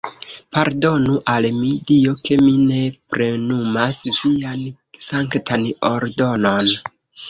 Pardonu 0.55 1.17
al 1.33 1.47
mi, 1.57 1.69
Dio, 1.91 2.15
ke 2.29 2.39
mi 2.47 2.55
ne 2.71 2.81
plenumas 3.13 4.03
vian 4.17 4.69
sanktan 5.09 5.73
ordonon! 5.97 6.79